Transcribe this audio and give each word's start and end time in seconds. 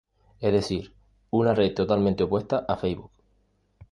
Es 0.39 0.51
decir, 0.51 0.95
una 1.29 1.53
red 1.53 1.75
totalmente 1.75 2.23
opuesta 2.23 2.65
a 2.67 2.75
Facebook. 2.75 3.11